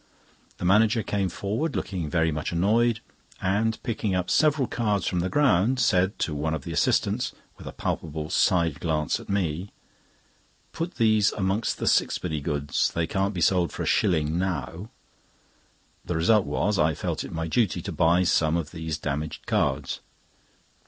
[0.57, 3.01] The manager came forward, looking very much annoyed,
[3.39, 7.67] and picking up several cards from the ground, said to one of the assistants, with
[7.67, 9.69] a palpable side glance at me:
[10.73, 14.89] "Put these amongst the sixpenny goods; they can't be sold for a shilling now."
[16.03, 19.99] The result was, I felt it my duty to buy some of these damaged cards.